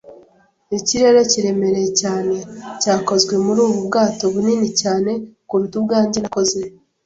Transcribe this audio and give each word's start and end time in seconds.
ikirere 0.77 1.21
kiremereye 1.31 1.89
cyane 2.01 2.35
cyakozwe 2.81 3.33
muri 3.45 3.59
ubu 3.67 3.79
bwato 3.87 4.23
bunini 4.33 4.69
cyane 4.81 5.11
kuruta 5.47 5.75
ubwanjye 5.81 6.17
nakoze, 6.21 6.59